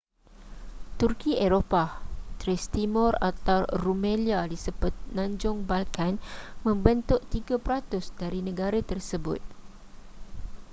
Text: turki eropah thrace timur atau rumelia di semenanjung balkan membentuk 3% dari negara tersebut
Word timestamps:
turki 0.99 1.33
eropah 1.45 1.89
thrace 2.41 2.65
timur 2.75 3.13
atau 3.31 3.61
rumelia 3.85 4.41
di 4.51 4.57
semenanjung 4.63 5.57
balkan 5.69 6.13
membentuk 6.67 7.21
3% 7.31 7.61
dari 8.21 8.39
negara 8.49 8.79
tersebut 8.91 9.41